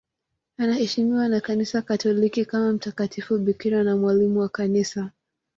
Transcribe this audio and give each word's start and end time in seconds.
Anaheshimiwa 0.57 1.27
na 1.27 1.41
Kanisa 1.41 1.81
Katoliki 1.81 2.45
kama 2.45 2.71
mtakatifu 2.73 3.37
bikira 3.37 3.83
na 3.83 3.97
mwalimu 3.97 4.39
wa 4.39 4.49
Kanisa. 4.49 5.11